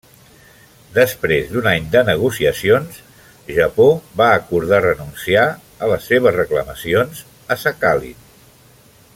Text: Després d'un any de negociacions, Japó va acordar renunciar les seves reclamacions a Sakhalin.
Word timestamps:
Després 0.93 1.51
d'un 1.57 1.67
any 1.71 1.85
de 1.95 2.01
negociacions, 2.07 2.97
Japó 3.59 3.87
va 4.23 4.31
acordar 4.39 4.81
renunciar 4.89 5.47
les 5.93 6.11
seves 6.15 6.37
reclamacions 6.43 7.25
a 7.57 7.63
Sakhalin. 7.67 8.29